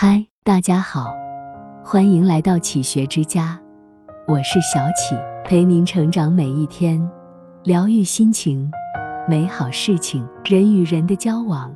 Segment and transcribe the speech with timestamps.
[0.00, 1.12] 嗨，大家好，
[1.82, 3.58] 欢迎来到启学之家，
[4.28, 7.04] 我是小启，陪您成长每一天，
[7.64, 8.70] 疗愈心情，
[9.28, 10.24] 美好事情。
[10.44, 11.74] 人与人的交往，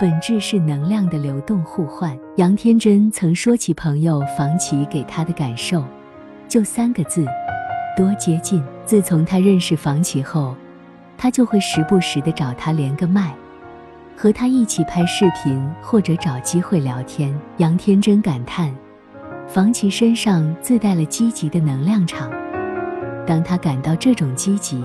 [0.00, 2.18] 本质是能量的流动互换。
[2.36, 5.84] 杨天真曾说起朋友房琪给他的感受，
[6.48, 7.24] 就三个字：
[7.96, 8.60] 多接近。
[8.84, 10.56] 自从他认识房琪后，
[11.16, 13.32] 他就会时不时的找他连个麦。
[14.16, 17.36] 和他一起拍视频，或者找机会聊天。
[17.56, 18.72] 杨天真感叹，
[19.48, 22.30] 房琪身上自带了积极的能量场。
[23.26, 24.84] 当他感到这种积极、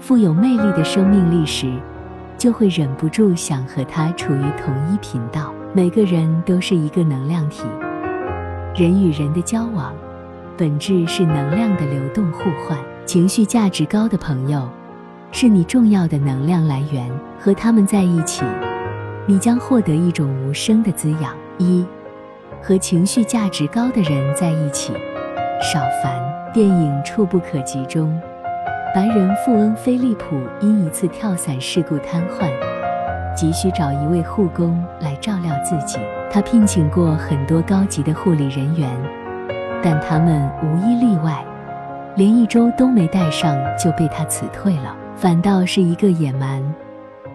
[0.00, 1.72] 富有魅力的生命力时，
[2.38, 5.52] 就会忍不住想和他处于同一频道。
[5.72, 7.64] 每个人都是一个能量体，
[8.74, 9.94] 人与人的交往，
[10.56, 12.78] 本质是能量的流动互换。
[13.04, 14.68] 情绪价值高的朋友。
[15.32, 18.42] 是你重要的能量来源，和他们在一起，
[19.26, 21.34] 你将获得一种无声的滋养。
[21.58, 21.84] 一，
[22.62, 24.92] 和情绪价值高的人在一起，
[25.62, 26.14] 少烦。
[26.54, 28.18] 电影《触不可及》中，
[28.94, 32.50] 白人富翁菲利普因一次跳伞事故瘫痪，
[33.34, 35.98] 急需找一位护工来照料自己。
[36.30, 38.90] 他聘请过很多高级的护理人员，
[39.82, 41.44] 但他们无一例外，
[42.14, 44.96] 连一周都没带上就被他辞退了。
[45.16, 46.62] 反倒是一个野蛮、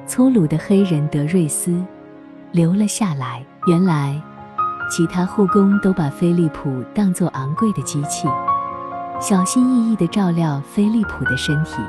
[0.06, 1.84] 粗鲁的黑人德瑞斯
[2.52, 3.44] 留了下来。
[3.66, 4.22] 原来，
[4.90, 8.28] 其他护工都把菲利普当作昂贵的机器，
[9.20, 11.82] 小心翼翼地照料菲利普的身体，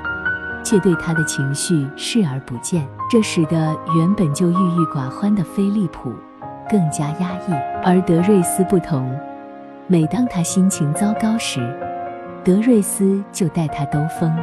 [0.65, 2.89] 却对他的情绪视而不见。
[3.11, 6.11] 这使得原本就郁郁寡欢的菲利普
[6.71, 7.53] 更加压抑。
[7.85, 9.15] 而德瑞斯不同，
[9.89, 11.61] 每当他心情糟糕时，
[12.43, 14.35] 德瑞斯就带他兜风。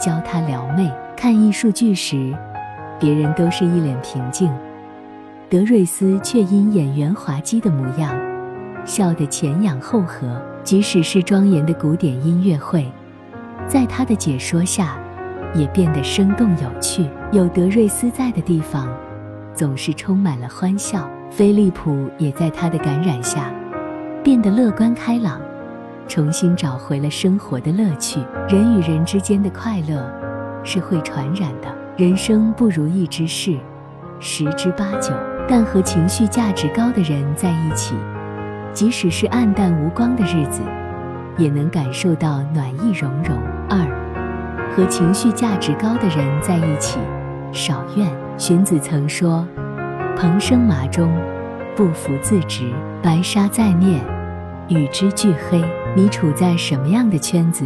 [0.00, 2.34] 教他撩妹，看艺术剧时，
[2.98, 4.50] 别人都是一脸平静，
[5.50, 8.12] 德瑞斯却因演员滑稽的模样，
[8.86, 10.40] 笑得前仰后合。
[10.62, 12.86] 即使是庄严的古典音乐会，
[13.66, 14.98] 在他的解说下，
[15.54, 17.08] 也变得生动有趣。
[17.32, 18.88] 有德瑞斯在的地方，
[19.54, 21.08] 总是充满了欢笑。
[21.30, 23.50] 菲利普也在他的感染下，
[24.22, 25.40] 变得乐观开朗。
[26.10, 28.18] 重新找回了生活的乐趣。
[28.48, 30.04] 人与人之间的快乐
[30.64, 31.72] 是会传染的。
[31.96, 33.56] 人生不如意之事
[34.18, 35.14] 十之八九，
[35.48, 37.94] 但和情绪价值高的人在一起，
[38.72, 40.62] 即使是暗淡无光的日子，
[41.38, 43.38] 也能感受到暖意融融。
[43.68, 43.78] 二，
[44.74, 46.98] 和情绪价值高的人在一起，
[47.52, 48.10] 少怨。
[48.36, 49.46] 荀子曾说
[50.18, 51.08] ：“蓬生麻中，
[51.76, 52.64] 不服自直；
[53.00, 54.00] 白沙在面，
[54.66, 55.62] 与之俱黑。”
[55.96, 57.64] 你处在什么样的圈子，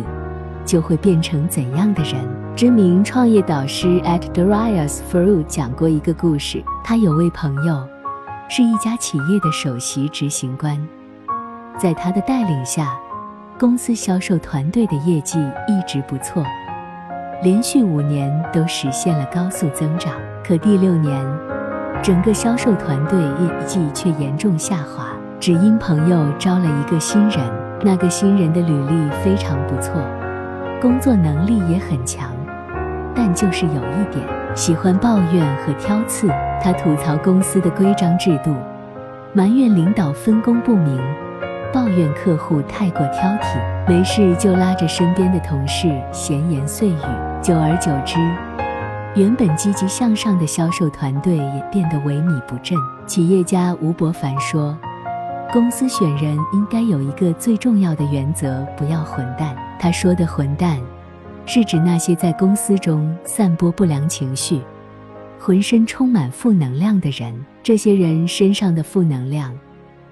[0.64, 2.14] 就会变成怎样的人。
[2.56, 6.62] 知名创业导师 At Darius Fru 讲过一个故事。
[6.82, 7.86] 他有位朋友，
[8.48, 10.78] 是一家企业的首席执行官，
[11.78, 12.96] 在他的带领下，
[13.58, 16.42] 公司销售团队的业绩一直不错，
[17.42, 20.14] 连续五年都实现了高速增长。
[20.42, 21.22] 可第六年，
[22.02, 25.08] 整个销售团队业绩却严重下滑，
[25.38, 27.63] 只因朋友招了一个新人。
[27.86, 30.00] 那个新人的履历非常不错，
[30.80, 32.30] 工作能力也很强，
[33.14, 36.26] 但就是有一点喜欢抱怨和挑刺。
[36.62, 38.54] 他吐槽公司的规章制度，
[39.34, 40.98] 埋怨领导分工不明，
[41.74, 46.96] 抱怨客户太过挑剔，没事就拉着身边的同事闲言碎语。
[47.42, 48.18] 久而久之，
[49.14, 52.78] 原本积极向上的销售团队也变得萎靡不振。
[53.04, 54.74] 企业家吴伯凡说。
[55.52, 59.56] 公司选人应该有一个最重要的原则：不要混蛋。
[59.78, 60.80] 他说的“混蛋”，
[61.46, 64.60] 是指那些在公司中散播不良情绪、
[65.38, 67.32] 浑身充满负能量的人。
[67.62, 69.56] 这些人身上的负能量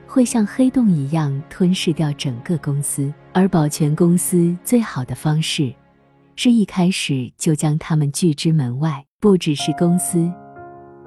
[0.07, 3.13] 会像黑洞一样吞噬掉整个公司。
[3.33, 5.73] 而保全公司最好的方式，
[6.37, 9.05] 是一开始就将他们拒之门外。
[9.19, 10.31] 不只是公司，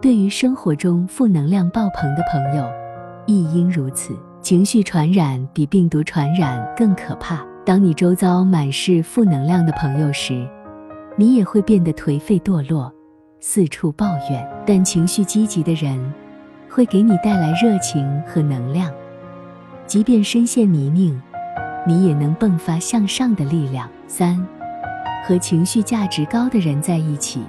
[0.01, 2.84] 对于生活中负能量爆棚的朋友。
[3.25, 4.15] 亦应如此。
[4.41, 7.43] 情绪传染比病毒传染更可怕。
[7.65, 10.47] 当你周遭满是负能量的朋友时，
[11.17, 12.93] 你也会变得颓废堕落，
[13.39, 14.47] 四处抱怨。
[14.67, 15.99] 但情绪积极的人，
[16.69, 18.91] 会给你带来热情和能量，
[19.87, 21.19] 即便深陷泥泞，
[21.87, 23.89] 你也能迸发向上的力量。
[24.07, 24.45] 三，
[25.25, 27.41] 和情绪价值高的人在一起，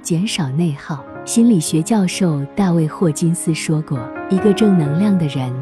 [0.00, 1.04] 减少内耗。
[1.24, 3.98] 心理学教授大卫霍金斯说过。
[4.28, 5.52] 一个正能量的人，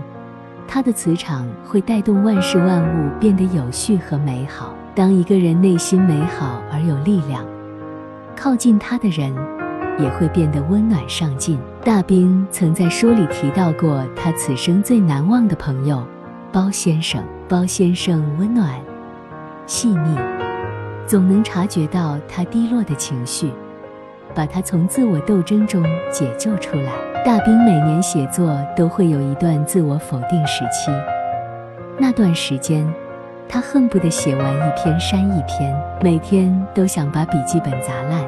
[0.67, 4.75] 他的磁场会带动万事万物变得有序和美好。
[4.95, 7.45] 当一个人内心美好而有力量，
[8.35, 9.35] 靠近他的人
[9.99, 11.59] 也会变得温暖上进。
[11.85, 16.03] 大兵曾在书里提到过他此生最难忘的朋友
[16.51, 17.23] 包先生。
[17.47, 18.81] 包先生温暖、
[19.67, 20.19] 细腻，
[21.07, 23.51] 总能察觉到他低落的情绪，
[24.35, 27.14] 把他从自我斗争中解救出来。
[27.25, 30.91] 大兵每年写作都会有一段自我否定时期，
[31.99, 32.87] 那段时间。
[33.49, 38.23] 他恨不得写完一篇删一篇，每天都想把笔记本砸烂，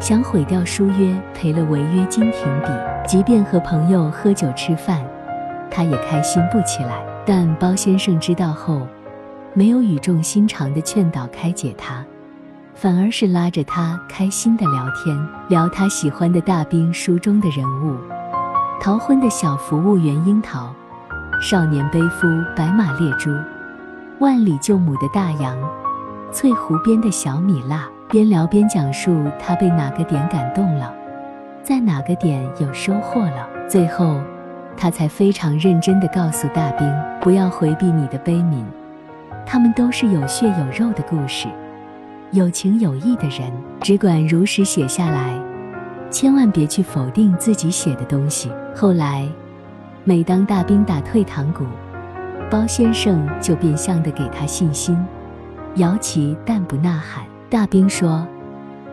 [0.00, 2.68] 想毁掉书约，赔了违约金停笔。
[3.06, 5.00] 即便和朋友喝酒吃饭，
[5.70, 7.00] 他也开心不起来。
[7.24, 8.84] 但包先生知道后，
[9.54, 12.04] 没有语重心长地劝导开解他，
[12.80, 17.96] 反而是拉着他开心的聊天，聊他喜欢的大兵书中的人物：
[18.80, 20.72] 逃婚的小服务员樱桃，
[21.40, 23.32] 少年背夫白马猎猪。
[24.20, 25.58] 万里救母的大洋，
[26.30, 30.94] 翠湖边的小米辣，边聊边讲述他被哪个点感动了，
[31.64, 33.48] 在哪个点有收获了。
[33.68, 34.20] 最后，
[34.76, 36.88] 他才非常认真地告诉大兵，
[37.20, 38.62] 不要回避你的悲悯，
[39.44, 41.48] 他们都是有血有肉的故事，
[42.30, 45.32] 有情有义的人，只管如实写下来，
[46.10, 48.50] 千万别去否定自己写的东西。
[48.76, 49.26] 后来，
[50.04, 51.64] 每当大兵打退堂鼓。
[52.50, 54.96] 包先生就变相的给他信心，
[55.76, 57.24] 摇旗但不呐喊。
[57.48, 58.26] 大兵说，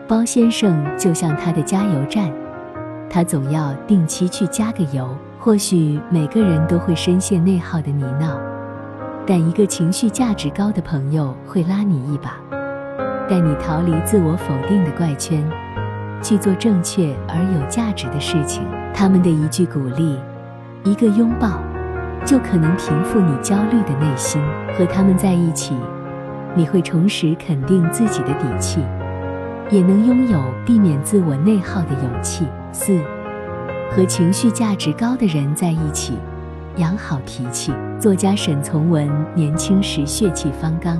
[0.08, 2.32] 包先生就像他的加油站，
[3.10, 5.14] 他总要定期去加个油。
[5.38, 8.36] 或许每个人都会深陷内耗的泥淖，
[9.26, 12.36] 但一个情绪价值高的朋友会拉你一把，
[13.28, 15.44] 带你逃离自我否定的怪圈，
[16.22, 18.62] 去做正确而有价值的事情。
[18.94, 20.18] 他们的一句鼓励，
[20.84, 21.60] 一个拥抱。
[22.24, 24.42] 就可能平复你焦虑的内心。
[24.76, 25.76] 和他们在一起，
[26.56, 28.80] 你会重拾肯定自己的底气，
[29.70, 32.44] 也能拥有避免自我内耗的勇气。
[32.72, 32.98] 四，
[33.92, 36.14] 和情绪价值高的人在一起，
[36.78, 37.72] 养好脾气。
[38.00, 40.98] 作家沈从文年轻时血气方刚，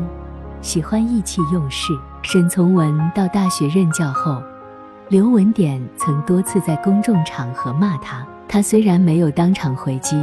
[0.67, 1.93] 喜欢意气用事。
[2.23, 4.43] 沈从文到大学任教后，
[5.07, 10.17] 刘文典曾多次在公众场合骂他，他虽然没有当场回击。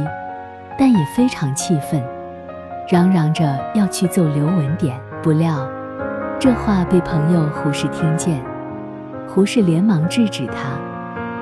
[0.78, 2.02] 但也非常气愤，
[2.90, 5.00] 嚷嚷着要去揍刘文典。
[5.22, 5.66] 不料，
[6.38, 8.44] 这话被朋友胡适听见，
[9.26, 10.76] 胡适连忙制止他，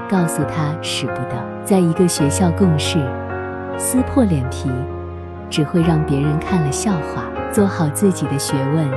[0.08, 2.98] 告诉他使不得，在一个学校共事，
[3.76, 4.70] 撕破脸皮
[5.50, 7.25] 只会让别人看了笑话。
[7.52, 8.90] 做好自己的学问，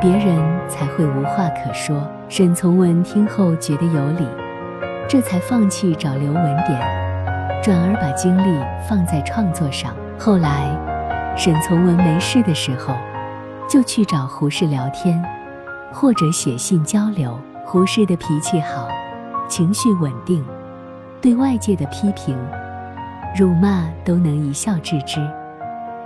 [0.00, 2.02] 别人才会无话可说。
[2.30, 4.26] 沈从文听后觉得有理，
[5.06, 6.80] 这才放弃找刘文典。
[7.62, 8.58] 转而把精力
[8.88, 9.94] 放在创作上。
[10.18, 10.66] 后来，
[11.36, 12.94] 沈从文没事的时候，
[13.68, 15.22] 就去找胡适聊天，
[15.92, 17.38] 或者写信交流。
[17.66, 18.88] 胡适的脾气好，
[19.46, 20.42] 情绪稳定，
[21.20, 22.34] 对外界的批评、
[23.36, 25.20] 辱骂都能一笑置之。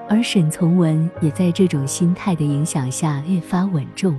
[0.08, 4.18] 而沈从文也在这种心态的影响下越发稳重，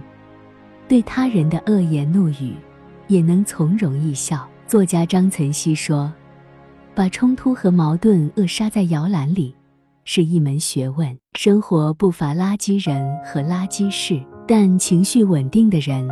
[0.88, 2.56] 对他人的恶言怒语
[3.08, 4.48] 也能从容一笑。
[4.68, 6.12] 作家张岑曦说。
[6.96, 9.56] 把冲突和矛盾扼杀在摇篮里，
[10.04, 11.18] 是一门学问。
[11.38, 16.06] 生活不乏垃圾人和垃圾事，但情绪稳定的人，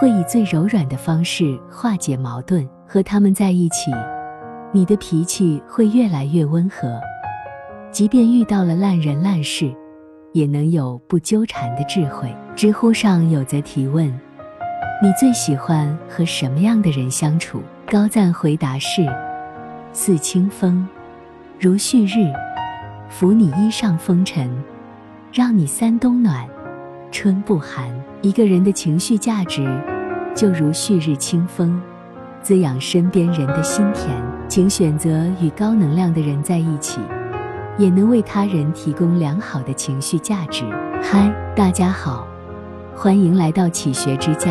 [0.00, 2.66] 会以最柔软的方式化解矛盾。
[2.88, 3.90] 和他们在一起，
[4.72, 6.98] 你的脾气会越来越温和，
[7.96, 9.74] 即便遇到了烂人烂事，
[10.34, 12.28] 也能有不纠缠的智慧。
[12.54, 14.06] 知乎上有则提问：
[15.02, 17.62] 你最喜欢和什么样的人相处？
[17.90, 19.06] 高赞回答是。
[19.94, 20.86] 似清风，
[21.58, 22.30] 如旭日，
[23.08, 24.54] 拂你衣上风尘，
[25.32, 26.46] 让你三冬暖，
[27.10, 27.90] 春不寒。
[28.20, 29.66] 一个人的情绪价值，
[30.34, 31.80] 就如旭日清风，
[32.42, 34.14] 滋养身边人的心田。
[34.48, 37.00] 请选择与高能量的人在一起，
[37.78, 40.64] 也能为他人提供良好的情绪价值。
[41.02, 42.26] 嗨，大家好，
[42.94, 44.50] 欢迎来到启学之家，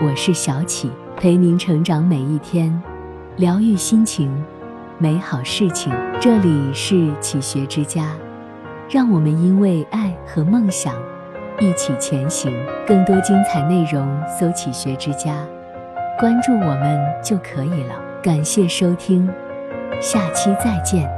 [0.00, 2.80] 我是小启，陪您成长每一天。
[3.36, 4.32] 疗愈心情，
[4.98, 5.92] 美好事情。
[6.20, 8.12] 这里是启学之家，
[8.88, 10.94] 让我们因为爱和梦想
[11.58, 12.52] 一起前行。
[12.86, 15.34] 更多精彩内容，搜“启学之家”，
[16.20, 17.94] 关注我们就可以了。
[18.22, 19.28] 感谢收听，
[20.00, 21.17] 下期再见。